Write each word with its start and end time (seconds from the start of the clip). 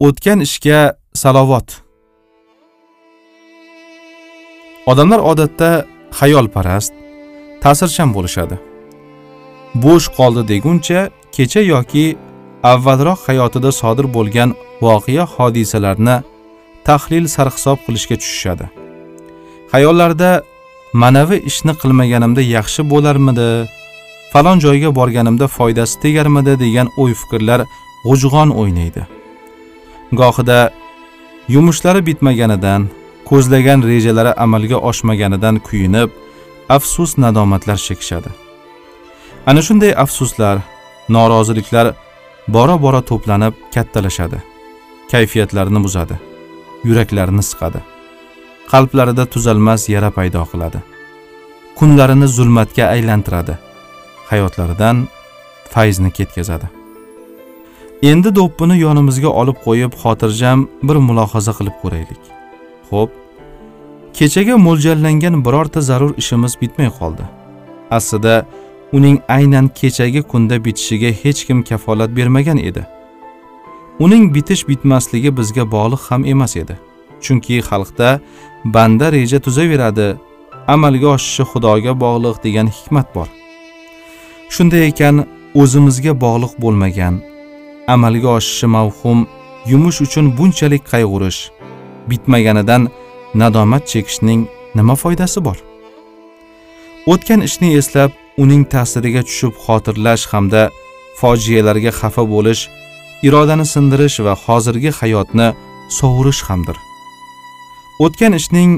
o'tgan 0.00 0.40
ishga 0.40 0.94
salovat. 1.14 1.82
Odamlar 4.86 5.20
odatda 5.30 5.70
xayolparast 6.18 6.92
ta'sirchan 7.62 8.10
bo'lishadi. 8.16 8.56
Bo'sh 9.84 10.06
qoldi 10.16 10.42
deguncha 10.52 11.00
kecha 11.36 11.62
yoki 11.72 12.04
avvalroq 12.72 13.20
hayotida 13.28 13.70
sodir 13.80 14.06
bo'lgan 14.16 14.50
voqea 14.86 15.24
hodisalarni 15.34 16.16
tahlil 16.88 17.24
sarhisob 17.36 17.78
qilishga 17.86 18.16
tushishadi. 18.22 18.66
Xayollarida 19.72 20.30
manavi 21.02 21.36
ishni 21.50 21.72
qilmaganimda 21.82 22.42
yaxshi 22.56 22.82
bo'larmidi 22.92 23.48
falon 24.32 24.58
joyga 24.66 24.90
borganimda 24.98 25.46
foydasi 25.56 25.94
tegarmidi 26.04 26.52
degan 26.64 26.88
o'y 27.02 27.12
fikrlar 27.20 27.60
g'ujg'on 28.06 28.50
o'ynaydi. 28.60 29.15
Gohida 30.12 30.70
yumushlari 31.48 32.06
bitmaganidan 32.06 32.88
ko'zlagan 33.24 33.82
rejalari 33.82 34.32
amalga 34.44 34.76
oshmaganidan 34.76 35.56
kuyinib 35.58 36.10
afsus 36.68 37.18
nadomatlar 37.18 37.76
chekishadi. 37.76 38.30
Ana 39.46 39.62
shunday 39.62 39.92
afsuslar 40.04 40.56
noroziliklar 41.08 41.94
bora 42.48 42.82
bora 42.82 43.00
to'planib 43.10 43.54
kattalashadi. 43.74 44.38
Kayfiyatlarini 45.10 45.80
buzadi 45.84 46.16
yuraklarini 46.84 47.42
siqadi. 47.50 47.80
Qalblarida 48.72 49.24
tuzalmas 49.26 49.88
yara 49.88 50.10
paydo 50.10 50.42
qiladi. 50.52 50.78
Kunlarini 51.78 52.28
zulmatga 52.36 52.84
aylantiradi. 52.94 53.54
Hayotlaridan 54.30 55.08
fayzni 55.70 56.10
ketkazadi. 56.10 56.66
Endi 58.10 58.30
do'ppini 58.38 58.76
yonimizga 58.86 59.30
olib 59.40 59.58
qo'yib 59.66 59.92
xotirjam 60.02 60.58
bir 60.88 60.96
mulohaza 61.08 61.52
qilib 61.58 61.76
ko'raylik. 61.82 62.22
Xo'p 62.88 63.10
kechaga 64.18 64.56
mo'ljallangan 64.66 65.36
birorta 65.46 65.80
zarur 65.88 66.12
ishimiz 66.22 66.52
bitmay 66.62 66.90
qoldi. 66.98 67.24
Aslida 67.98 68.34
uning 68.96 69.16
aynan 69.36 69.66
kechagi 69.80 70.22
kunda 70.30 70.56
bitishiga 70.64 71.10
hech 71.22 71.40
kim 71.46 71.58
kafolat 71.68 72.10
bermagan 72.18 72.58
edi. 72.68 72.82
Uning 74.04 74.24
bitish 74.34 74.62
bitmasligi 74.70 75.30
bizga 75.38 75.64
bog'liq 75.74 76.02
ham 76.10 76.22
emas 76.32 76.52
edi. 76.62 76.74
Chunki 77.24 77.54
xalqda 77.68 78.08
banda 78.74 79.06
reja 79.16 79.38
tuzaveradi 79.46 80.08
amalga 80.74 81.08
oshishi 81.16 81.44
xudoga 81.52 81.92
bog'liq 82.04 82.36
degan 82.46 82.68
hikmat 82.76 83.08
bor. 83.16 83.28
Shunday 84.54 84.82
ekan 84.90 85.16
o'zimizga 85.62 86.12
bog'liq 86.24 86.52
bo'lmagan 86.64 87.14
amalga 87.94 88.30
oshishi 88.38 88.66
mavhum 88.76 89.18
yumush 89.70 89.98
uchun 90.06 90.26
bunchalik 90.38 90.82
qayg'urish 90.92 91.40
bitmaganidan 92.10 92.82
nadomat 93.40 93.84
chekishning 93.92 94.40
nima 94.78 94.94
foydasi 95.02 95.38
bor? 95.46 95.58
O'tgan 97.12 97.40
ishni 97.48 97.68
eslab 97.80 98.10
uning 98.42 98.62
ta'siriga 98.72 99.22
tushib 99.28 99.54
xotirlash 99.64 100.24
hamda 100.32 100.62
fojialarga 101.20 101.92
xafa 102.00 102.24
bo'lish 102.34 102.62
irodani 103.26 103.66
sindirish 103.74 104.18
va 104.26 104.34
hozirgi 104.44 104.90
hayotni 104.98 105.48
sovurish 105.98 106.42
hamdir. 106.48 106.76
O'tgan 108.04 108.32
ishning 108.40 108.70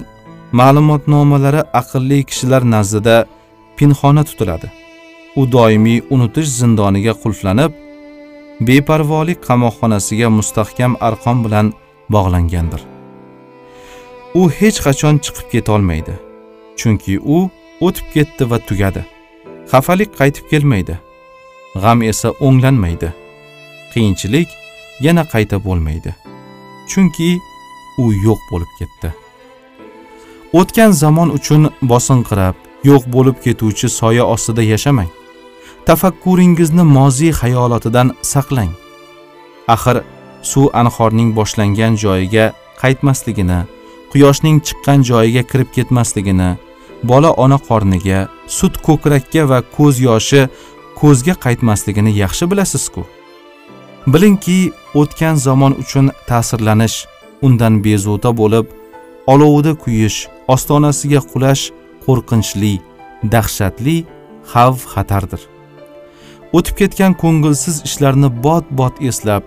ma'lumotnomalari 0.60 1.62
aqlli 1.80 2.18
kishilar 2.30 2.62
nazdida 2.74 3.16
pinhona 3.76 4.22
tutiladi. 4.28 4.68
U 5.40 5.42
doimiy 5.54 5.98
unutish 6.14 6.48
zindoniga 6.60 7.12
qulflanib 7.22 7.72
beparvolik 8.60 9.38
qamoqxonasiga 9.48 10.28
mustahkam 10.38 10.96
arqon 11.08 11.44
bilan 11.44 11.66
bog'langandir. 12.14 12.82
U 14.40 14.42
hech 14.58 14.78
qachon 14.86 15.14
chiqib 15.24 15.46
ketolmaydi 15.52 16.14
chunki 16.78 17.14
u 17.36 17.38
o'tib 17.86 18.06
ketdi 18.14 18.50
va 18.50 18.58
tugadi. 18.68 19.02
Xafalik 19.70 20.10
qaytib 20.20 20.44
kelmaydi 20.50 20.94
g'am 21.82 22.02
esa 22.10 22.28
o'nglanmaydi. 22.46 23.08
Qiyinchilik 23.92 24.48
yana 25.06 25.24
qayta 25.32 25.56
bo'lmaydi 25.66 26.10
chunki 26.90 27.30
u 28.02 28.04
yo'q 28.26 28.40
bo'lib 28.50 28.72
ketdi. 28.78 29.08
O'tgan 30.60 30.92
zamon 31.02 31.28
uchun 31.38 31.62
bosinqirab 31.90 32.56
yo'q 32.90 33.02
bo'lib 33.14 33.36
ketuvchi 33.44 33.88
soya 33.98 34.24
ostida 34.34 34.62
yashamang. 34.72 35.10
Tafakkuringizni 35.88 36.84
moziy 36.96 37.32
hayolotidan 37.32 38.08
saqlang. 38.32 38.72
Axir 39.74 39.96
suv 40.50 40.66
anhorning 40.80 41.30
boshlangan 41.38 41.96
joyiga 42.02 42.44
qaytmasligini 42.82 43.60
quyoshning 44.12 44.58
chiqqan 44.66 45.00
joyiga 45.10 45.42
kirib 45.50 45.70
ketmasligini 45.76 46.50
bola 47.10 47.30
ona 47.44 47.58
qorniga 47.68 48.20
sut 48.58 48.74
ko'krakka 48.86 49.42
va 49.50 49.58
ko'z 49.76 50.04
yoshi 50.08 50.42
ko'zga 51.00 51.34
qaytmasligini 51.44 52.12
yaxshi 52.22 52.44
bilasiz-ku. 52.50 53.02
Bilingki 54.12 54.60
o'tgan 55.00 55.36
zamon 55.46 55.72
uchun 55.82 56.06
ta'sirlanish 56.28 56.96
undan 57.46 57.74
bezovta 57.84 58.30
bo'lib 58.40 58.66
olovida 59.32 59.72
kuyish 59.82 60.18
ostonasiga 60.54 61.20
qulash 61.32 61.62
qo'rqinchli 62.04 62.74
dahshatli 63.34 63.96
xavf 64.52 64.80
xatardir 64.94 65.42
o'tib 66.56 66.74
ketgan 66.80 67.14
ko'ngilsiz 67.22 67.82
ishlarni 67.88 68.28
bot 68.44 68.64
bot 68.80 69.02
eslab 69.10 69.42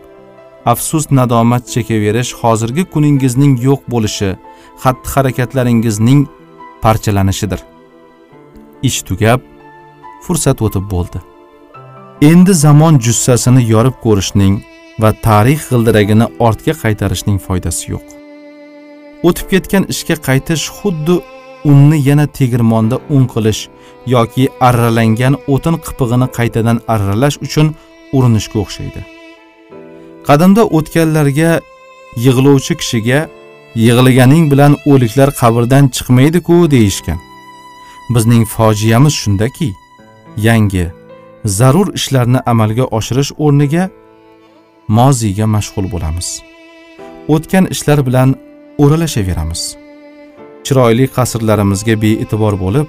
afsus 0.65 1.05
nadomat 1.11 1.63
chekaverish 1.73 2.31
hozirgi 2.41 2.83
kuningizning 2.93 3.53
yo'q 3.67 3.81
bo'lishi 3.93 4.29
xatti 4.83 5.07
harakatlaringizning 5.13 6.21
parchalanishidir. 6.83 7.61
Ish 8.87 8.99
tugab 9.07 9.41
fursat 10.25 10.61
o'tib 10.65 10.85
bo'ldi. 10.93 11.19
Endi 12.31 12.53
zamon 12.53 12.99
jussasini 13.05 13.61
yorib 13.73 13.97
ko'rishning 14.05 14.55
va 15.01 15.11
tarix 15.27 15.69
g'ildiragini 15.69 16.27
ortga 16.47 16.73
qaytarishning 16.83 17.37
foydasi 17.47 17.91
yo'q. 17.93 18.05
O'tib 19.27 19.47
ketgan 19.53 19.83
ishga 19.93 20.15
qaytish 20.27 20.65
xuddi 20.77 21.15
unni 21.65 21.97
yana 22.09 22.27
tegirmonda 22.27 22.99
un 23.09 23.23
qilish 23.33 23.61
yoki 24.07 24.49
arralangan 24.67 25.33
o'tin 25.53 25.75
qipig'ini 25.85 26.27
qaytadan 26.37 26.77
arralash 26.93 27.37
uchun 27.45 27.67
urinishga 28.17 28.57
o'xshaydi. 28.63 29.01
Qadimda 30.27 30.63
o'tganlarga 30.77 31.51
yig'lovchi 32.25 32.73
kishiga 32.81 33.19
yig'ilganing 33.83 34.45
bilan 34.51 34.73
o'liklar 34.91 35.29
qabrdan 35.41 35.85
chiqmaydi-ku 35.95 36.55
deyishgan. 36.73 37.19
Bizning 38.13 38.43
fojiamiz 38.55 39.13
shundaki 39.21 39.69
yangi 40.47 40.85
zarur 41.57 41.87
ishlarni 41.99 42.39
amalga 42.51 42.85
oshirish 42.97 43.31
o'rniga 43.45 43.83
moziyga 44.97 45.45
mashg'ul 45.55 45.85
bo'lamiz. 45.93 46.27
O'tgan 47.33 47.65
ishlar 47.73 47.99
bilan 48.07 48.29
o'ralashaveramiz 48.83 49.61
chiroyli 50.71 51.05
qasrlarimizga 51.17 51.95
bee'tibor 52.03 52.55
bo'lib 52.63 52.87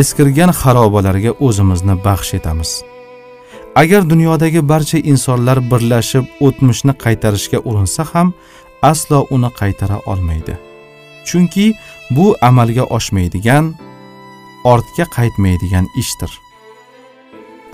eskirgan 0.00 0.50
xarobalarga 0.60 1.32
o'zimizni 1.46 1.94
baxsh 2.06 2.32
etamiz. 2.38 2.70
Agar 3.82 4.02
dunyodagi 4.12 4.60
barcha 4.72 4.98
insonlar 5.12 5.58
birlashib 5.70 6.24
o'tmishni 6.46 6.94
qaytarishga 7.04 7.58
urinsa 7.68 8.04
ham 8.12 8.28
aslo 8.90 9.18
uni 9.34 9.50
qaytara 9.60 9.98
olmaydi. 10.12 10.54
Chunki 11.28 11.66
bu 12.16 12.26
amalga 12.48 12.84
oshmaydigan 12.96 13.64
ortga 14.72 15.04
qaytmaydigan 15.16 15.86
ishdir. 16.02 16.30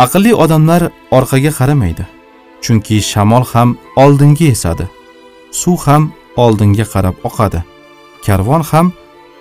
Aqlli 0.04 0.32
odamlar 0.44 0.82
orqaga 1.18 1.52
qaramaydi 1.58 2.06
chunki 2.64 2.96
shamol 3.10 3.44
ham 3.52 3.68
oldinga 4.02 4.46
esadi 4.56 4.86
suv 5.60 5.78
ham 5.86 6.12
oldinga 6.44 6.86
qarab 6.92 7.16
oqadi 7.28 7.60
karvon 8.26 8.62
ham 8.70 8.86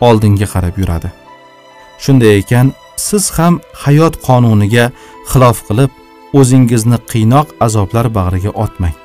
oldinga 0.02 0.48
qarab 0.54 0.76
yuradi. 0.82 1.12
Shunday 2.04 2.38
ekan 2.42 2.74
siz 2.96 3.32
ham 3.38 3.60
hayot 3.84 4.16
qonuniga 4.28 4.86
xilof 5.32 5.58
qilib 5.68 5.92
o'zingizni 6.40 6.98
qiynoq 7.12 7.48
azoblar 7.66 8.08
bag'riga 8.18 8.52
otmang. 8.64 8.96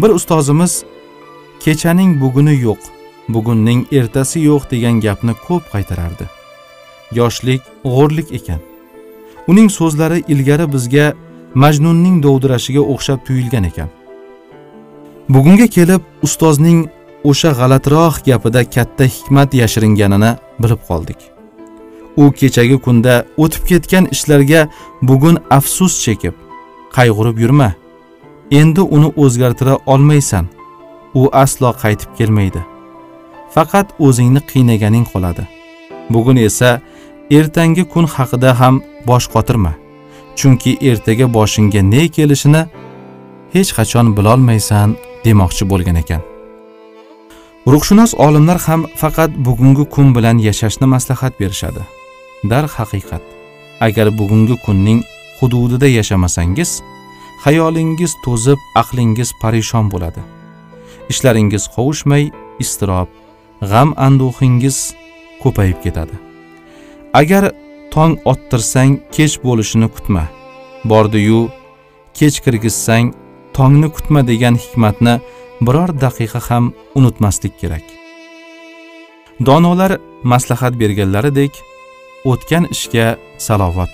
Bir 0.00 0.10
ustozimiz 0.18 0.72
kechaning 1.64 2.10
buguni 2.22 2.54
yo'q 2.66 2.82
bugunning 3.34 3.80
ertasi 3.98 4.38
yo'q 4.50 4.62
degan 4.72 5.00
gapni 5.04 5.34
ko'p 5.46 5.64
qaytarardi. 5.72 6.26
Yoshlik 7.18 7.62
g'o'rlik 7.84 8.28
ekan. 8.38 8.60
Uning 9.50 9.68
so'zlari 9.78 10.18
ilgari 10.32 10.66
bizga 10.74 11.06
majnunning 11.62 12.16
dovdirashiga 12.24 12.82
o'xshab 12.92 13.20
tuyulgan 13.26 13.64
ekan. 13.70 13.88
Bugunga 15.34 15.66
kelib 15.76 16.02
ustozning 16.26 16.88
o'sha 17.24 17.50
g'alatiroq 17.58 18.14
gapida 18.26 18.64
katta 18.74 19.04
hikmat 19.04 19.54
yashiringanini 19.54 20.30
bilib 20.62 20.80
qoldik. 20.88 21.20
U 22.16 22.24
kechagi 22.40 22.76
kunda 22.84 23.14
o'tib 23.42 23.62
ketgan 23.70 24.04
ishlarga 24.14 24.60
bugun 25.02 25.36
afsus 25.50 25.94
chekib 26.04 26.34
qayg'urib 26.96 27.36
yurma. 27.44 27.70
Endi 28.50 28.82
uni 28.96 29.12
o'zgartira 29.22 29.74
olmaysan. 29.86 30.48
U 31.14 31.22
aslo 31.32 31.70
qaytib 31.82 32.10
kelmaydi. 32.18 32.60
Faqat 33.54 33.88
o'zingni 34.06 34.40
qiynaganing 34.50 35.06
qoladi. 35.12 35.44
Bugun 36.10 36.36
esa 36.36 36.80
ertangi 37.38 37.84
kun 37.92 38.06
haqida 38.14 38.50
ham 38.60 38.82
bosh 39.08 39.26
qotirma. 39.34 39.72
Chunki 40.38 40.72
ertaga 40.90 41.26
boshingga 41.36 41.82
ne 41.92 42.02
kelishini 42.16 42.62
hech 43.54 43.70
qachon 43.78 44.06
bilolmaysan 44.16 44.88
demoqchi 45.24 45.64
bo'lgan 45.70 45.96
ekan. 46.02 46.22
Ruhshunos 47.66 48.14
olimlar 48.14 48.58
ham 48.58 48.86
faqat 48.96 49.30
bugungi 49.36 49.84
kun 49.90 50.14
bilan 50.14 50.38
yashashni 50.38 50.86
maslahat 50.86 51.40
berishadi. 51.40 51.82
Darhaqiqat 52.50 53.22
agar 53.80 54.18
bugungi 54.18 54.56
kunning 54.64 55.00
hududida 55.40 55.88
yashamasangiz 55.98 56.70
hayolingiz 57.44 58.12
to'zib 58.24 58.58
aqlingiz 58.80 59.30
parishon 59.42 59.90
bo'ladi. 59.92 60.20
Ishlaringiz 61.12 61.64
qovushmay 61.74 62.24
iztirob 62.64 63.08
g'am 63.70 63.88
anduhingiz 64.06 64.78
ko'payib 65.42 65.78
ketadi. 65.84 66.16
Agar 67.20 67.44
tong 67.94 68.14
ottirsang 68.32 68.92
kech 69.16 69.34
bo'lishini 69.44 69.88
kutma. 69.94 70.24
Bordiyu 70.90 71.40
kech 72.18 72.36
kirgizsang 72.44 73.06
tongni 73.56 73.88
kutma 73.96 74.20
degan 74.30 74.54
hikmatni 74.62 75.14
biror 75.60 75.90
daqiqa 76.04 76.40
ham 76.48 76.64
unutmaslik 76.94 77.54
kerak. 77.60 77.86
Donolar 79.46 79.92
maslahat 80.22 80.74
berganlaridek 80.80 81.52
o'tgan 82.30 82.64
ishga 82.74 83.06
salovat 83.38 83.92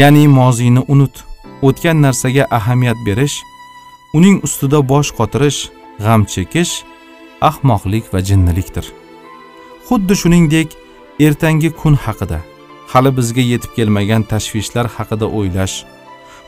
ya'ni 0.00 0.28
moziyni 0.28 0.82
unut 0.92 1.24
o'tgan 1.68 2.02
narsaga 2.04 2.44
ahamiyat 2.58 2.98
berish 3.06 3.36
uning 4.18 4.36
ustida 4.46 4.78
bosh 4.92 5.10
qotirish 5.18 5.60
g'am 6.04 6.22
chekish 6.32 6.72
ahmoqlik 7.48 8.04
va 8.14 8.20
jinnilikdir. 8.28 8.86
Xuddi 9.86 10.14
shuningdek 10.22 10.68
ertangi 11.26 11.70
kun 11.80 11.94
haqida 12.04 12.38
hali 12.92 13.10
bizga 13.18 13.42
yetib 13.52 13.72
kelmagan 13.76 14.22
tashvishlar 14.32 14.86
haqida 14.96 15.26
o'ylash 15.38 15.76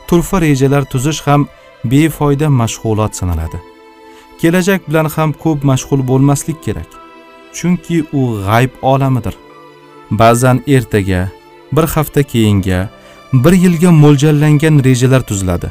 turfa 0.07 0.37
rejalar 0.45 0.83
tuzish 0.91 1.21
ham 1.27 1.41
befoyda 1.91 2.47
mashg'ulot 2.61 3.13
sanaladi. 3.19 3.74
Kelajak 4.45 4.89
bilan 4.89 5.07
ham 5.15 5.31
ko'p 5.43 5.63
mashg'ul 5.69 6.01
bo'lmaslik 6.09 6.57
kerak 6.65 6.89
chunki 7.57 7.97
u 8.19 8.21
g'ayb 8.47 8.73
olamidir. 8.91 9.35
Ba'zan 10.19 10.57
ertaga 10.75 11.21
bir 11.75 11.85
hafta 11.93 12.23
keyinga 12.23 12.79
bir 13.43 13.53
yilga 13.63 13.91
mo'ljallangan 14.03 14.75
rejalar 14.87 15.21
tuziladi. 15.29 15.69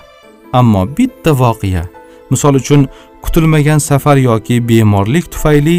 Ammo 0.53 0.82
bitta 0.97 1.31
voqea 1.43 1.85
misol 2.31 2.55
uchun 2.61 2.88
kutilmagan 3.23 3.79
safar 3.79 4.17
yoki 4.17 4.69
bemorlik 4.69 5.32
tufayli 5.32 5.76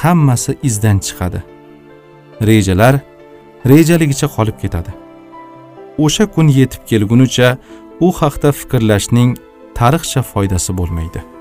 hammasi 0.00 0.58
izdan 0.68 0.98
chiqadi. 1.06 1.40
Rejalar 2.48 2.94
rejaligicha 3.72 4.28
qolib 4.36 4.56
ketadi. 4.62 4.92
O'sha 6.04 6.24
kun 6.34 6.46
yetib 6.58 6.82
kelgunicha 6.90 7.48
u 8.06 8.08
haqda 8.20 8.52
fikrlashning 8.58 9.30
tarixcha 9.78 10.22
foydasi 10.32 10.72
bo'lmaydi. 10.80 11.37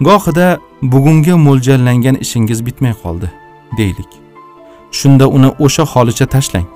Gohida 0.00 0.58
bugunga 0.82 1.36
mo'ljallangan 1.36 2.16
ishingiz 2.24 2.66
bitmay 2.66 2.94
qoldi 3.02 3.30
deylik. 3.78 4.10
Shunda 4.90 5.26
uni 5.28 5.50
o'sha 5.58 5.84
holicha 5.92 6.26
tashlang. 6.26 6.66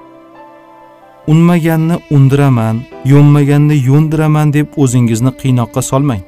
Unmaganni 1.27 1.97
undiraman 2.11 2.77
yo'nmaganni 3.05 3.77
yo'ndiraman 3.89 4.53
deb 4.53 4.67
o'zingizni 4.83 5.31
qiynoqqa 5.41 5.83
solmang. 5.83 6.23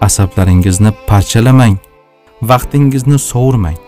Asablaringizni 0.00 0.90
parchalamang 1.08 1.76
vaqtingizni 2.42 3.18
sovurmang. 3.18 3.78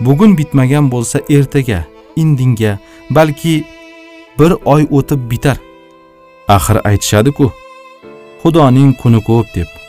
Bugun 0.00 0.38
bitmagan 0.38 0.90
bo'lsa 0.92 1.18
ertaga 1.36 1.80
indinga 2.16 2.78
balki 3.10 3.64
bir 4.38 4.52
oy 4.64 4.82
o'tib 4.90 5.30
bitar. 5.30 5.58
Axir 6.48 6.76
aytishadi-ku 6.88 7.46
xudoning 8.42 8.92
kuni 9.00 9.20
ko'p 9.28 9.46
deb. 9.54 9.85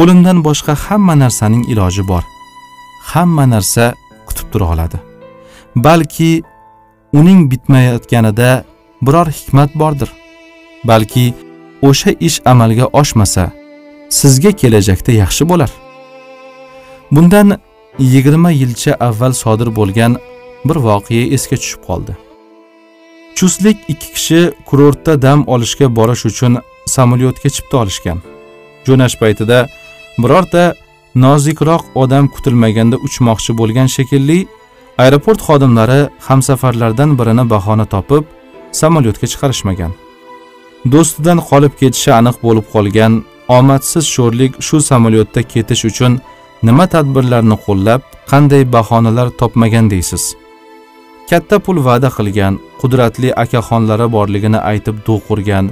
O'limdan 0.00 0.38
boshqa 0.46 0.74
hamma 0.84 1.14
narsaning 1.22 1.64
iloji 1.72 2.02
bor. 2.08 2.24
Hamma 3.10 3.44
narsa 3.54 3.84
kutib 4.26 4.46
tura 4.52 4.66
oladi. 4.72 4.98
Balki 5.76 6.30
uning 7.20 7.40
bitmayotganida 7.50 8.50
biror 9.02 9.28
hikmat 9.38 9.70
bordir. 9.80 10.10
Balki 10.84 11.34
o'sha 11.88 12.10
ish 12.26 12.38
amalga 12.52 12.86
oshmasa 13.00 13.44
sizga 14.18 14.52
kelajakda 14.60 15.12
yaxshi 15.22 15.48
bo'lar. 15.50 15.70
Bundan 17.14 17.48
yigirma 18.12 18.50
yilcha 18.50 18.92
avval 19.08 19.32
sodir 19.42 19.68
bo'lgan 19.78 20.12
bir 20.68 20.76
voqea 20.88 21.24
esga 21.36 21.56
tushib 21.62 21.82
qoldi. 21.88 22.12
Chustlik 23.36 23.78
ikki 23.92 24.08
kishi 24.16 24.40
kurortda 24.68 25.22
dam 25.22 25.40
olishga 25.54 25.86
borish 25.98 26.24
uchun 26.30 26.52
samolyotga 26.94 27.48
chipta 27.56 27.76
olishgan. 27.82 28.18
Jo'nash 28.86 29.16
paytida 29.22 29.58
birorta 30.22 30.64
nozikroq 31.24 31.82
odam 32.02 32.24
kutilmaganda 32.34 32.96
uchmoqchi 33.06 33.52
bo'lgan 33.60 33.88
shekilli 33.96 34.38
aeroport 35.04 35.40
xodimlari 35.48 36.00
hamsafarlardan 36.28 37.10
birini 37.18 37.44
bahona 37.50 37.86
topib 37.94 38.24
samolyotga 38.80 39.26
chiqarishmagan. 39.32 39.92
Do'stidan 40.92 41.38
qolib 41.48 41.72
ketishi 41.80 42.10
aniq 42.20 42.36
bo'lib 42.46 42.66
qolgan 42.74 43.12
omadsiz 43.58 44.04
sho'rlik 44.14 44.52
shu 44.66 44.76
samolyotda 44.90 45.42
ketish 45.52 45.82
uchun 45.90 46.12
nima 46.68 46.86
tadbirlarni 46.94 47.56
qo'llab 47.66 48.00
qanday 48.30 48.62
bahonalar 48.76 49.28
topmagan 49.40 49.86
deysiz? 49.94 50.24
Katta 51.30 51.56
pul 51.64 51.76
va'da 51.88 52.08
qilgan 52.18 52.54
qudratli 52.80 53.28
akaxonlari 53.44 54.06
borligini 54.16 54.60
aytib 54.70 54.96
do'q 55.08 55.24
urgan 55.34 55.66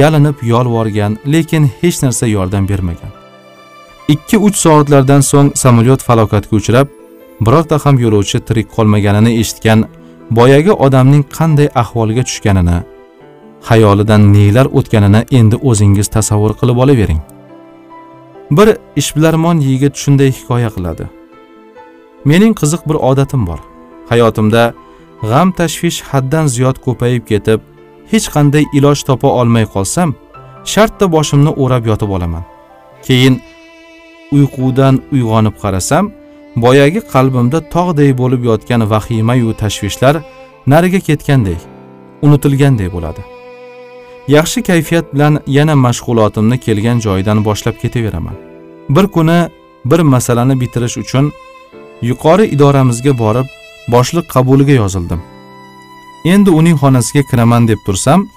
yalinib 0.00 0.36
yolvorgan 0.52 1.12
lekin 1.32 1.64
hech 1.80 1.96
narsa 2.04 2.26
yordam 2.36 2.64
bermagan. 2.72 3.23
Ikki 4.08 4.38
uch 4.38 4.56
soatlardan 4.64 5.20
so'ng 5.30 5.50
samolyot 5.62 6.00
falokatga 6.02 6.56
uchrab 6.56 6.88
birorta 7.40 7.78
ham 7.84 7.96
yo'lovchi 8.04 8.38
tirik 8.46 8.68
qolmaganini 8.76 9.32
eshitgan 9.40 9.80
boyagi 10.38 10.72
odamning 10.86 11.24
qanday 11.36 11.68
ahvolga 11.82 12.22
tushganini 12.28 12.78
xayolidan 13.68 14.22
nelar 14.34 14.66
o'tganini 14.78 15.20
endi 15.38 15.56
o'zingiz 15.70 16.08
tasavvur 16.16 16.52
qilib 16.60 16.76
olavering. 16.84 17.20
Bir 18.56 18.68
ishbilarmon 19.00 19.58
yigit 19.68 19.94
shunday 20.02 20.30
hikoya 20.38 20.70
qiladi. 20.76 21.04
Mening 22.24 22.54
qiziq 22.60 22.82
bir 22.88 22.96
odatim 23.10 23.46
bor. 23.46 23.60
Hayotimda 24.10 24.62
g'am 25.30 25.48
tashvish 25.58 25.98
haddan 26.10 26.46
ziyod 26.54 26.76
ko'payib 26.86 27.24
ketib 27.30 27.60
hech 28.12 28.26
qanday 28.34 28.64
iloj 28.78 28.98
topa 29.08 29.28
olmay 29.40 29.64
qolsam 29.74 30.10
shartta 30.72 31.06
boshimni 31.16 31.52
o'rab 31.62 31.84
yotib 31.90 32.10
olaman. 32.16 32.44
Keyin 33.06 33.34
uyqudan 34.36 34.94
uyg'onib 35.14 35.56
qarasam 35.62 36.04
boyagi 36.64 37.00
qalbimda 37.12 37.58
tog'day 37.74 38.10
bo'lib 38.20 38.42
yotgan 38.50 38.80
vahimayu 38.92 39.54
tashvishlar 39.62 40.14
nariga 40.72 41.00
ketgandek 41.08 41.60
unutilgandek 42.24 42.92
bo'ladi. 42.96 43.22
Yaxshi 44.36 44.62
kayfiyat 44.62 45.06
bilan 45.14 45.34
yana 45.46 45.74
mashg'ulotimni 45.86 46.56
kelgan 46.66 46.98
joyidan 47.06 47.44
boshlab 47.44 47.76
ketaveraman. 47.82 48.36
Bir 48.88 49.06
kuni 49.14 49.38
bir 49.84 50.00
masalani 50.00 50.60
bitirish 50.60 50.96
uchun 51.02 51.32
yuqori 52.02 52.44
idoramizga 52.54 53.12
borib 53.18 53.48
boshliq 53.94 54.26
qabuliga 54.34 54.74
yozildim. 54.82 55.20
Endi 56.24 56.50
uning 56.50 56.76
xonasiga 56.82 57.22
kiraman 57.30 57.68
deb 57.68 57.80
tursam 57.86 58.28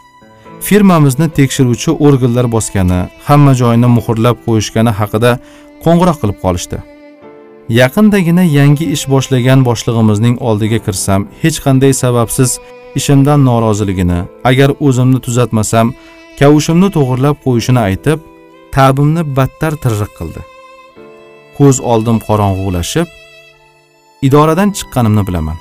firmamizni 0.61 1.29
tekshiruvchi 1.29 1.91
organlar 1.91 2.51
bosgani 2.51 2.99
hamma 3.27 3.53
joyini 3.61 3.89
muhrlab 3.97 4.37
qo'yishgani 4.45 4.91
haqida 4.99 5.31
qo'ng'iroq 5.83 6.17
qilib 6.21 6.37
qolishdi. 6.43 6.77
Yaqindagina 7.81 8.43
yangi 8.59 8.85
ish 8.95 9.05
boshlagan 9.13 9.59
boshlig'imizning 9.69 10.35
oldiga 10.49 10.79
kirsam 10.85 11.27
hech 11.41 11.57
qanday 11.65 11.93
sababsiz 12.03 12.59
ishimdan 12.99 13.45
noroziligini 13.49 14.19
agar 14.49 14.69
o'zimni 14.87 15.19
tuzatmasam 15.25 15.87
kavushimni 16.39 16.89
to'g'irlab 16.95 17.37
qo'yishini 17.45 17.81
aytib 17.89 18.19
ta'bimni 18.75 19.23
battar 19.37 19.73
tirriq 19.83 20.11
qildi. 20.19 20.41
Ko'z 21.57 21.77
oldim 21.91 22.17
qorong'ulashib 22.27 23.07
idoradan 24.27 24.69
chiqqanimni 24.77 25.23
bilaman. 25.27 25.57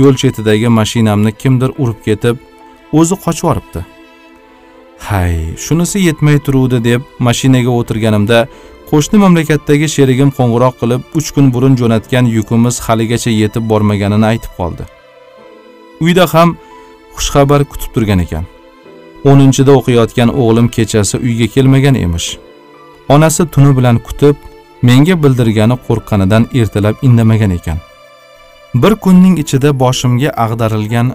Yo'l 0.00 0.14
chetidagi 0.22 0.68
mashinamni 0.78 1.32
kimdir 1.42 1.70
urib 1.82 2.00
ketib 2.06 2.36
o'zi 2.98 3.14
qochib 3.24 3.44
yuboribdi. 3.44 3.93
Hay 5.08 5.56
shunisi 5.64 5.98
yetmay 6.08 6.38
turuvdi 6.46 6.78
deb 6.84 7.02
mashinaga 7.26 7.70
o'tirganimda 7.78 8.38
qo'shni 8.90 9.18
mamlakatdagi 9.24 9.88
sherigim 9.94 10.30
qo'ng'iroq 10.38 10.74
qilib 10.80 11.02
uch 11.18 11.28
kun 11.34 11.46
burun 11.54 11.74
jo'natgan 11.80 12.26
yukimiz 12.36 12.76
haligacha 12.86 13.30
yetib 13.42 13.64
bormaganini 13.70 14.26
aytib 14.32 14.52
qoldi. 14.58 14.84
Uyda 16.04 16.24
ham 16.34 16.56
xushxabar 17.16 17.60
kutib 17.72 17.90
turgan 17.94 18.20
ekan. 18.26 18.44
O'ninchida 19.30 19.72
o'qiyotgan 19.78 20.30
o'g'lim 20.42 20.68
kechasi 20.76 21.16
uyga 21.26 21.46
kelmagan 21.54 21.96
emish. 22.04 22.28
Onasi 23.14 23.42
tuni 23.54 23.72
bilan 23.78 23.96
kutib 24.06 24.36
menga 24.88 25.14
bildirgani 25.22 25.76
qo'rqqanidan 25.86 26.42
ertalab 26.60 26.96
indamagan 27.06 27.52
ekan. 27.58 27.78
Bir 28.82 28.92
kunning 29.04 29.34
ichida 29.42 29.70
boshimga 29.82 30.30
ag'darilgan 30.44 31.08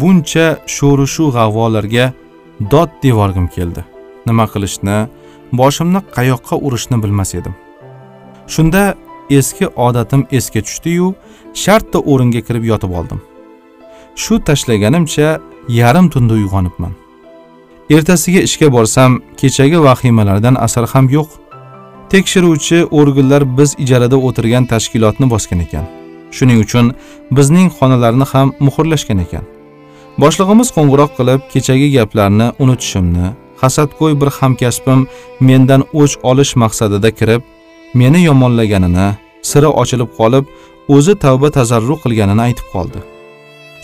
buncha 0.00 0.46
sho'rishu 0.76 1.24
g'avvolarga 1.36 2.06
dod 2.60 2.90
devorgim 3.02 3.48
keldi. 3.48 3.84
Nima 4.26 4.46
qilishni 4.52 5.06
boshimni 5.52 6.00
qayoqqa 6.16 6.56
urishni 6.66 7.02
bilmas 7.02 7.34
edim. 7.34 7.54
Shunda 8.54 8.94
eski 9.30 9.66
odatim 9.66 10.26
esga 10.38 10.60
tushdiyu 10.66 11.14
shartta 11.54 11.98
o'ringa 11.98 12.40
kirib 12.46 12.64
yotib 12.64 12.92
oldim. 12.98 13.20
Shu 14.22 14.34
tashlaganimcha 14.48 15.28
yarim 15.68 16.06
tunda 16.10 16.34
uyg'onibman. 16.34 16.92
Ertasiga 17.90 18.40
ishga 18.48 18.72
borsam 18.72 19.20
kechagi 19.40 19.78
vahimalardan 19.86 20.54
asar 20.66 20.86
ham 20.92 21.08
yo'q. 21.16 21.28
Tekshiruvchi 22.12 22.78
organlar 23.00 23.42
biz 23.58 23.70
ijarada 23.84 24.16
o'tirgan 24.16 24.64
tashkilotni 24.72 25.26
bosgan 25.30 25.60
ekan. 25.66 25.84
Shuning 26.36 26.58
uchun 26.64 26.86
bizning 27.36 27.68
xonalarni 27.78 28.26
ham 28.32 28.48
muhrlashgan 28.66 29.18
ekan. 29.26 29.44
Boshlig'imiz 30.22 30.68
qo'ng'iroq 30.76 31.10
qilib 31.18 31.40
kechagi 31.52 31.88
gaplarni 31.96 32.46
unutishimni 32.62 33.26
hasadgo'y 33.62 34.14
bir 34.20 34.30
hamkasbim 34.38 35.00
mendan 35.48 35.82
o'ch 36.00 36.14
olish 36.30 36.52
maqsadida 36.62 37.10
kirib 37.18 37.42
meni 38.00 38.20
yomonlaganini 38.28 39.06
siri 39.50 39.70
ochilib 39.82 40.10
qolib 40.18 40.44
o'zi 40.96 41.14
tavba 41.24 41.48
tazarru 41.58 41.96
qilganini 42.04 42.42
aytib 42.48 42.66
qoldi. 42.74 43.00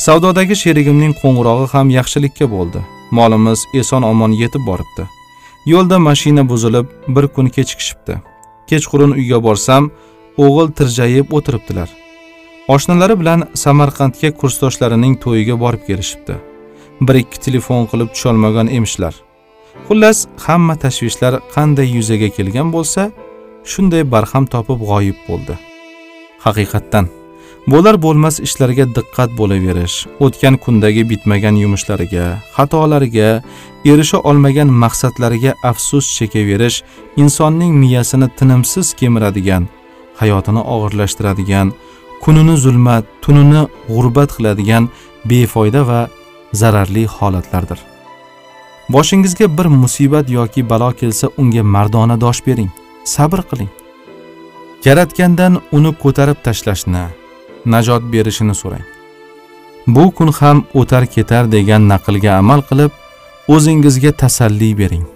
Savdodagi 0.07 0.55
sherigimning 0.63 1.13
qo'ng'irog'i 1.23 1.67
ham 1.75 1.91
yaxshilikka 1.99 2.47
bo'ldi. 2.55 2.81
Molimiz 3.19 3.61
eson 3.81 4.03
omon 4.11 4.33
yetib 4.43 4.63
boribdi. 4.71 5.05
Yo'lda 5.73 5.99
mashina 6.09 6.43
buzilib 6.53 6.87
bir 7.15 7.27
kun 7.35 7.47
kechikishibdi. 7.57 8.15
Kechqurun 8.71 9.13
uyga 9.21 9.39
borsam 9.47 9.91
o'g'il 10.45 10.69
tirjayib 10.79 11.27
o'tiribdilar. 11.37 11.89
Oshnalari 12.69 13.17
bilan 13.21 13.45
samarqandga 13.55 14.31
kursdoshlarining 14.41 15.19
to'yiga 15.25 15.57
borib 15.61 15.83
kelishibdi. 15.89 16.37
Bir 17.01 17.15
ikki 17.23 17.41
telefon 17.47 17.89
qilib 17.91 18.09
tusholmagan 18.15 18.71
emishlar. 18.77 19.15
Xullas 19.89 20.25
hamma 20.47 20.77
tashvishlar 20.85 21.41
qanday 21.55 21.89
yuzaga 21.97 22.29
kelgan 22.37 22.73
bo'lsa 22.77 23.11
shunday 23.73 24.03
barham 24.15 24.49
topib 24.55 24.81
g'oyib 24.91 25.19
bo'ldi. 25.29 25.59
Haqiqatdan 26.47 27.11
bo'lar 27.73 27.97
bo'lmas 28.05 28.41
ishlarga 28.47 28.85
diqqat 28.97 29.31
bo'laverish 29.41 29.97
o'tgan 30.25 30.57
kundagi 30.65 31.03
bitmagan 31.11 31.57
yumushlariga 31.63 32.25
xatolariga 32.57 33.29
erisha 33.93 34.19
olmagan 34.31 34.69
maqsadlariga 34.83 35.53
afsus 35.71 36.05
chekaverish 36.17 36.77
insonning 37.23 37.73
miyasini 37.83 38.29
tinimsiz 38.39 38.87
kemiradigan 39.01 39.65
hayotini 40.21 40.63
og'irlashtiradigan 40.75 41.73
kunini 42.25 42.57
zulmat 42.57 43.05
tunini 43.23 43.63
g'urbat 43.89 44.31
qiladigan 44.37 44.85
befoyda 45.31 45.83
va 45.89 46.01
zararli 46.61 47.05
holatlardir. 47.17 47.79
Boshingizga 48.89 49.47
bir 49.59 49.67
musibat 49.83 50.31
yoki 50.31 50.71
balo 50.71 50.93
kelsa 51.01 51.27
unga 51.41 51.63
mardona 51.63 52.21
dosh 52.21 52.41
bering 52.47 52.71
sabr 53.05 53.41
qiling. 53.51 53.71
Yaratgandan 54.85 55.55
uni 55.77 55.93
ko'tarib 56.03 56.39
tashlashni 56.47 57.05
najot 57.73 58.03
berishini 58.13 58.55
so'rang. 58.63 58.87
Bu 59.87 60.05
kun 60.17 60.31
ham 60.39 60.59
o'tar 60.81 61.05
ketar 61.15 61.45
degan 61.55 61.83
naqlga 61.93 62.33
amal 62.41 62.61
qilib 62.69 62.93
o'zingizga 63.55 64.13
tasalli 64.23 64.71
bering. 64.81 65.07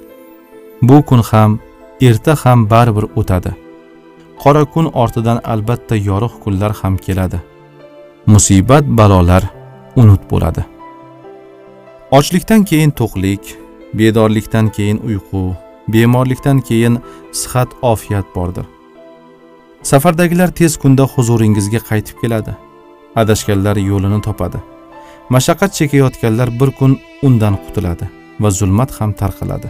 Bu 0.89 0.97
kun 1.09 1.23
ham 1.31 1.51
erta 2.09 2.33
ham 2.43 2.71
baribir 2.71 3.07
o'tadi. 3.21 3.68
Qora 4.43 4.65
kun 4.73 4.87
ortidan 5.03 5.39
albatta 5.53 5.97
yorug' 6.09 6.41
kunlar 6.43 6.73
ham 6.81 6.97
keladi. 6.97 7.39
Musibat 8.27 8.85
balolar 8.99 9.43
unut 9.97 10.23
bo'ladi. 10.31 10.63
Ochlikdan 12.19 12.65
keyin 12.65 12.91
to'qlik 13.01 13.45
bedorlikdan 13.99 14.67
keyin 14.77 14.99
uyqu 15.09 15.43
bemorlikdan 15.93 16.59
keyin 16.69 16.99
sihat 17.33 17.69
ofiyat 17.83 18.27
bordir. 18.37 18.67
Safardagilar 19.83 20.51
tez 20.59 20.77
kunda 20.83 21.05
huzuringizga 21.15 21.81
qaytib 21.91 22.17
keladi. 22.23 22.53
Adashganlar 23.21 23.77
yo'lini 23.91 24.21
topadi. 24.27 24.59
Mashaqqat 25.35 25.73
chekayotganlar 25.79 26.49
bir 26.61 26.71
kun 26.79 26.93
undan 27.27 27.55
qutuladi 27.65 28.07
va 28.41 28.51
zulmat 28.51 28.91
ham 29.01 29.13
tarqaladi. 29.21 29.69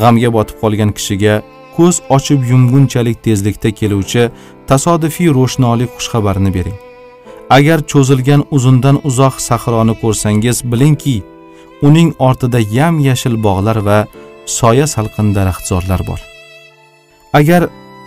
G'amga 0.00 0.30
botib 0.36 0.56
qolgan 0.62 0.90
kishiga 0.98 1.34
ko'z 1.80 1.96
ochib 2.16 2.40
yumgunchalik 2.50 3.18
tezlikda 3.26 3.70
keluvchi 3.80 4.22
tasodifiy 4.70 5.28
ro'shnolik 5.38 5.90
xushxabarini 5.96 6.50
bering. 6.56 6.78
Agar 7.56 7.78
cho'zilgan 7.90 8.42
uzundan 8.56 8.96
uzoq 9.08 9.36
sahroni 9.48 9.94
ko'rsangiz 10.02 10.58
bilingki 10.72 11.16
uning 11.88 12.10
ortida 12.28 12.60
yam 12.78 12.94
yashil 13.08 13.36
bog'lar 13.46 13.78
va 13.88 13.98
soya 14.56 14.86
salqin 14.94 15.28
daraxtzorlar 15.36 16.00
bor. 16.08 16.20
Agar 17.38 17.62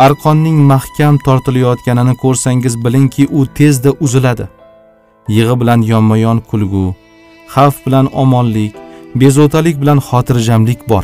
arqonning 0.05 0.59
mahkam 0.71 1.15
tortilayotganini 1.25 2.15
ko'rsangiz 2.23 2.75
bilingki 2.85 3.23
u 3.37 3.45
tezda 3.57 3.91
uziladi. 4.05 4.45
Yig'i 5.35 5.55
bilan 5.61 5.81
yonma 5.91 6.17
yon 6.25 6.39
kulgu 6.49 6.85
xavf 7.53 7.75
bilan 7.85 8.05
omonlik 8.23 8.73
bezovtalik 9.21 9.75
bilan 9.81 9.99
xotirjamlik 10.07 10.89
bor. 10.91 11.03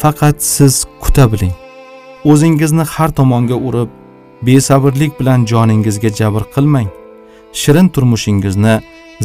Faqat 0.00 0.42
siz 0.42 0.74
kuta 1.02 1.24
biling. 1.32 1.54
O'zingizni 2.30 2.84
har 2.94 3.10
tomonga 3.18 3.56
urib 3.68 3.90
besabrlik 4.46 5.12
bilan 5.20 5.46
joningizga 5.50 6.10
jabr 6.20 6.42
qilmang. 6.54 6.88
Shirin 7.60 7.88
turmushingizni 7.94 8.74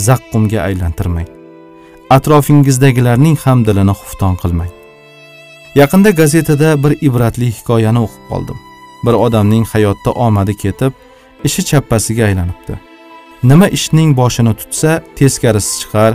zaqqumga 0.08 0.60
aylantirmang. 0.68 1.28
Atrofingizdagilarning 2.16 3.38
ham 3.44 3.60
dilini 3.68 3.94
xufton 4.00 4.36
qilmang. 4.42 4.72
Yaqinda 5.80 6.10
gazetada 6.20 6.70
bir 6.84 6.94
ibratli 7.08 7.48
hikoyani 7.58 8.00
o'qib 8.06 8.24
qoldim. 8.32 8.58
Bir 9.06 9.14
odamning 9.26 9.66
hayotda 9.74 10.12
omadi 10.26 10.54
ketib 10.64 10.94
ishi 11.48 11.62
chappasiga 11.70 12.24
aylanibdi. 12.30 12.76
Nima 13.50 13.68
ishning 13.78 14.10
boshini 14.20 14.54
tutsa 14.60 14.92
teskarisi 15.18 15.74
chiqar 15.82 16.12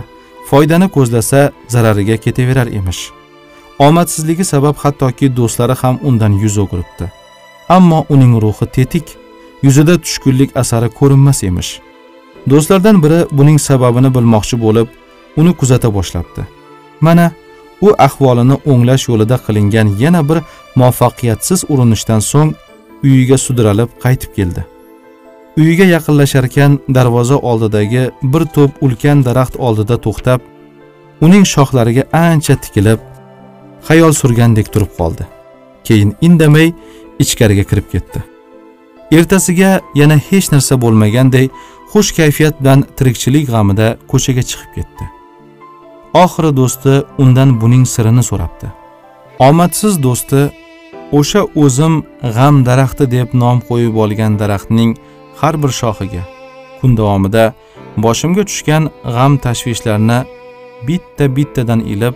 foydani 0.49 0.87
ko'zlasa 0.95 1.41
zarariga 1.73 2.17
ketaverar 2.25 2.67
emish. 2.79 3.01
Omadsizligi 3.79 4.45
sabab 4.45 4.75
hattoki 4.83 5.35
do'stlari 5.37 5.75
ham 5.81 5.99
undan 6.03 6.33
yuz 6.43 6.57
o'giribdi. 6.63 7.05
Ammo 7.69 8.05
uning 8.09 8.41
ruhi 8.43 8.65
tetik 8.75 9.05
yuzida 9.63 9.95
tushkunlik 10.03 10.57
asari 10.61 10.89
ko'rinmas 10.99 11.43
emish. 11.49 11.71
Do'stlardan 12.49 13.03
biri 13.03 13.19
buning 13.31 13.59
sababini 13.67 14.09
bilmoqchi 14.15 14.55
bo'lib 14.65 14.87
uni 15.39 15.53
kuzata 15.59 15.93
boshlabdi. 15.97 16.41
Mana 17.01 17.31
u 17.81 17.89
ahvolini 18.07 18.55
o'nglash 18.71 19.05
yo'lida 19.09 19.37
qilingan 19.45 19.87
yana 20.03 20.21
bir 20.29 20.39
muvaffaqiyatsiz 20.75 21.59
urinishdan 21.73 22.21
so'ng 22.31 22.51
uyiga 23.03 23.37
sudralib 23.45 23.89
qaytib 24.03 24.31
keldi. 24.37 24.61
Uyiga 25.59 25.85
yaqinlasharkan 25.95 26.79
darvoza 26.95 27.37
oldidagi 27.49 28.03
bir 28.23 28.43
to'p 28.55 28.71
ulkan 28.85 29.25
daraxt 29.27 29.55
oldida 29.67 29.95
to'xtab 30.05 30.39
uning 31.25 31.45
shoxlariga 31.53 32.03
ancha 32.25 32.55
tikilib 32.63 32.99
xayol 33.87 34.13
surgandek 34.21 34.73
turib 34.73 34.91
qoldi. 34.97 35.25
Keyin 35.83 36.15
indamay 36.21 36.73
ichkariga 37.19 37.63
kirib 37.69 37.87
ketdi. 37.93 38.23
Ertasiga 39.11 39.71
yana 39.95 40.17
hech 40.29 40.51
narsa 40.53 40.81
bo'lmaganday 40.83 41.49
xush 41.91 42.11
kayfiyat 42.19 42.55
bilan 42.61 42.85
tirikchilik 42.97 43.45
g'amida 43.51 43.87
ko'chaga 44.11 44.43
chiqib 44.49 44.71
ketdi. 44.77 45.05
Oxiri 46.23 46.51
do'sti 46.59 46.93
undan 47.23 47.49
buning 47.61 47.85
sirini 47.93 48.23
so'rabdi. 48.29 48.67
Omadsiz 49.49 49.93
do'sti 50.05 50.41
o'sha 51.11 51.41
o'zim 51.63 51.95
g'am 52.35 52.55
daraxti 52.67 53.05
deb 53.15 53.33
nom 53.41 53.57
qo'yib 53.69 53.95
olgan 54.03 54.33
daraxtning 54.41 54.91
har 55.41 55.55
bir 55.61 55.71
shoxiga 55.81 56.23
kun 56.79 56.91
davomida 56.99 57.45
boshimga 58.05 58.43
tushgan 58.49 58.83
g'am 59.15 59.37
tashvishlarni 59.45 60.19
bitta 60.87 61.25
bittadan 61.35 61.81
ilib 61.93 62.15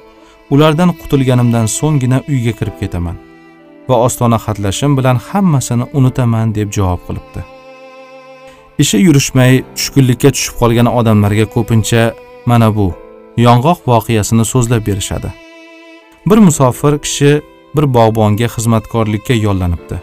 ulardan 0.50 0.91
qutulganimdan 1.00 1.65
so'nggina 1.77 2.21
uyga 2.29 2.53
kirib 2.59 2.75
ketaman 2.81 3.15
va 3.89 3.95
ostona 4.07 4.38
xatlashim 4.45 4.97
bilan 4.97 5.17
hammasini 5.27 5.85
unutaman 5.93 6.55
deb 6.55 6.71
javob 6.77 7.01
qilibdi. 7.07 7.41
Ishi 8.83 8.97
yurishmay 8.97 9.63
tushkunlikka 9.75 10.29
tushib 10.35 10.55
qolgan 10.62 10.88
odamlarga 11.00 11.45
ko'pincha 11.55 12.01
mana 12.50 12.69
bu 12.77 12.88
yong'oq 13.45 13.79
voqeasini 13.91 14.45
so'zlab 14.53 14.81
berishadi. 14.88 15.29
Bir 16.29 16.38
musofir 16.47 16.93
kishi 17.05 17.31
bir 17.75 17.85
bog'bonga 17.97 18.47
xizmatkorlikka 18.55 19.35
yollanibdi. 19.45 19.95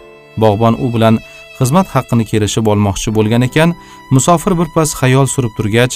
Bog'bon 0.42 0.75
u 0.85 0.87
bilan 0.94 1.18
xizmat 1.59 1.87
haqqini 1.94 2.25
kelishib 2.30 2.66
olmoqchi 2.73 3.09
bo'lgan 3.16 3.42
ekan 3.49 3.75
musofir 4.14 4.52
birpas 4.61 4.90
xayol 5.00 5.26
surib 5.35 5.52
turgach 5.59 5.94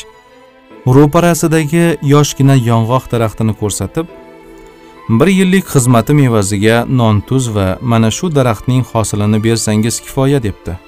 ro'parasidagi 0.97 1.85
yoshgina 2.15 2.55
yong'oq 2.71 3.05
daraxtini 3.13 3.55
ko'rsatib 3.61 4.07
bir 5.09 5.27
yillik 5.27 5.65
xizmatim 5.65 6.19
evaziga 6.19 6.87
non 6.89 7.21
tuz 7.21 7.55
va 7.55 7.79
mana 7.81 8.11
shu 8.11 8.35
daraxtning 8.35 8.85
hosilini 8.93 9.45
bersangiz 9.45 10.01
kifoya 10.01 10.43
debdi. 10.43 10.79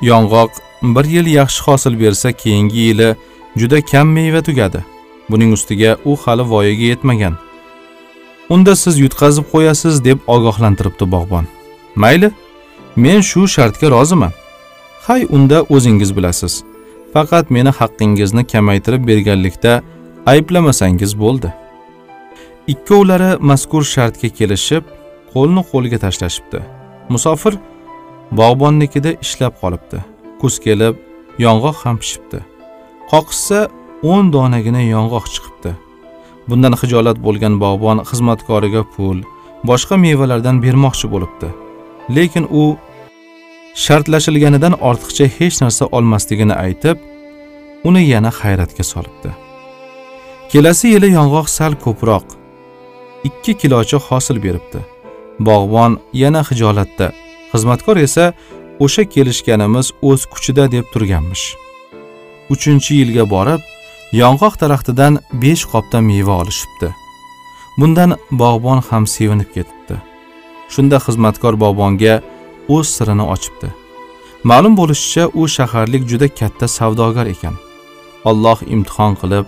Yong'oq 0.00 0.50
bir 0.82 1.04
yil 1.04 1.26
yaxshi 1.26 1.62
hosil 1.62 2.00
bersa 2.00 2.32
keyingi 2.32 2.76
yili 2.76 3.16
juda 3.56 3.80
kam 3.80 4.08
meva 4.08 4.42
tugadi. 4.42 4.84
Buning 5.30 5.52
ustiga 5.52 5.96
u 6.04 6.16
hali 6.16 6.42
voyaga 6.42 6.82
yetmagan. 6.82 7.34
Unda 8.48 8.76
siz 8.76 8.98
yutqazib 8.98 9.44
qo'yasiz 9.52 10.04
deb 10.04 10.18
ogohlantiribdi 10.26 11.10
bog'bon. 11.14 11.46
Mayli 11.94 12.30
men 12.96 13.20
shu 13.20 13.48
shartga 13.48 13.90
roziman. 13.90 14.32
Hay 15.06 15.26
unda 15.30 15.62
o'zingiz 15.62 16.16
bilasiz. 16.16 16.64
Faqat 17.12 17.50
meni 17.50 17.70
haqqingizni 17.78 18.46
kamaytirib 18.52 19.06
berganlikda 19.06 19.82
ayblamasangiz 20.26 21.18
bo'ldi. 21.18 21.61
Ikkovlari 22.66 23.36
mazkur 23.50 23.82
shartga 23.94 24.28
kelishib 24.38 24.84
qo'lni 25.32 25.62
qo'lga 25.70 25.98
tashlashibdi. 26.04 26.60
Musofir 27.12 27.54
bog'bonnikida 28.38 29.10
ishlab 29.24 29.54
qolibdi. 29.62 29.98
Kuz 30.40 30.58
kelib 30.64 30.94
yong'oq 31.44 31.78
ham 31.84 31.96
pishibdi. 32.02 32.38
Qoqishsa 33.10 33.58
o'n 34.12 34.30
donagina 34.34 34.82
yong'oq 34.94 35.26
chiqibdi. 35.34 35.72
Bundan 36.48 36.74
hijolat 36.80 37.18
bo'lgan 37.26 37.58
bog'bon 37.64 38.04
xizmatkoriga 38.10 38.82
pul 38.94 39.18
boshqa 39.70 39.96
mevalardan 40.04 40.62
bermoqchi 40.64 41.10
bo'libdi. 41.14 41.48
Lekin 42.16 42.46
u 42.60 42.62
shartlashilganidan 43.84 44.74
ortiqcha 44.88 45.26
hech 45.38 45.56
narsa 45.62 45.84
olmasligini 45.96 46.54
aytib 46.66 46.96
uni 47.88 48.02
yana 48.12 48.30
hayratga 48.40 48.84
solibdi. 48.92 49.30
Kelasi 50.52 50.86
yili 50.94 51.08
yong'oq 51.18 51.46
sal 51.56 51.74
ko'proq 51.84 52.41
ikki 53.24 53.52
kilocha 53.60 53.98
hosil 53.98 54.42
beribdi. 54.42 54.80
Bog'bon 55.40 55.98
yana 56.12 56.42
hijolatda 56.48 57.12
xizmatkor 57.52 57.96
esa 57.96 58.24
o'sha 58.84 59.04
kelishganimiz 59.14 59.86
o'z 60.08 60.22
kuchida 60.32 60.64
deb 60.72 60.84
turganmish. 60.92 61.44
Uchinchi 62.52 62.92
yilga 63.00 63.24
borib 63.34 63.60
yong'oq 64.20 64.54
daraxtidan 64.62 65.12
besh 65.42 65.64
qopda 65.72 65.98
meva 66.08 66.34
olishibdi. 66.42 66.88
Bundan 67.78 68.10
bog'bon 68.40 68.80
ham 68.88 69.04
sevinib 69.14 69.50
ketibdi. 69.54 69.96
Shunda 70.72 70.96
xizmatkor 71.06 71.54
bog'bonga 71.62 72.14
o'z 72.74 72.86
sirini 72.96 73.24
ochibdi. 73.34 73.68
Ma'lum 74.50 74.74
bo'lishicha 74.80 75.24
u 75.40 75.42
shaharlik 75.56 76.02
juda 76.10 76.28
katta 76.40 76.66
savdogar 76.76 77.26
ekan. 77.34 77.54
Alloh 78.30 78.58
imtihon 78.74 79.14
qilib 79.20 79.46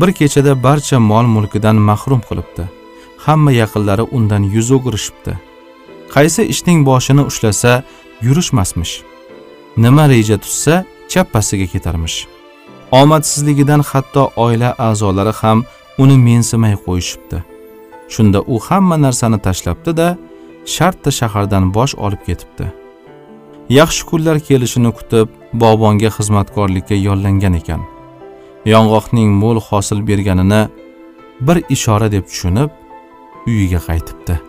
bir 0.00 0.10
kechada 0.18 0.52
barcha 0.66 0.98
mol 1.10 1.26
mulkidan 1.34 1.76
mahrum 1.88 2.20
qilibdi. 2.28 2.64
Hamma 3.26 3.52
yaqinlari 3.62 4.04
undan 4.16 4.42
yuz 4.54 4.68
o'girishibdi. 4.76 5.32
Qaysi 6.14 6.42
ishning 6.52 6.80
boshini 6.90 7.22
ushlasa 7.30 7.72
yurishmasmish. 8.26 8.94
Nima 9.76 10.04
reja 10.12 10.36
tuzsa 10.44 10.74
chappasiga 11.12 11.66
ketarmish. 11.72 12.16
Omadsizligidan 13.00 13.82
hatto 13.90 14.22
oila 14.44 14.70
a'zolari 14.88 15.34
ham 15.40 15.58
uni 16.02 16.16
mensimay 16.26 16.74
qo'yishibdi. 16.86 17.38
Shunda 18.14 18.40
u 18.54 18.56
hamma 18.66 18.96
narsani 19.04 19.38
tashlabdi 19.46 19.96
da 20.00 20.08
shartta 20.74 21.10
shahardan 21.18 21.64
bosh 21.76 21.94
olib 22.04 22.22
ketibdi. 22.28 22.66
Yaxshi 23.78 24.02
kunlar 24.10 24.36
kelishini 24.48 24.90
kutib 24.98 25.28
bog'bonga 25.62 26.10
xizmatkorlikka 26.16 26.96
yollangan 27.08 27.54
ekan. 27.60 27.82
Yong'oqning 28.72 29.30
mo'l 29.42 29.58
hosil 29.68 29.98
berganini 30.08 30.62
bir 31.46 31.58
ishora 31.74 32.08
deb 32.14 32.24
tushunib 32.30 32.70
uyiga 33.46 33.78
qaytibdi. 33.78 34.40